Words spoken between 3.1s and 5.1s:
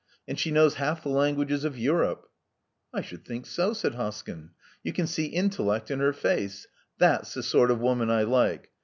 think so," said Hoskyn. •*You can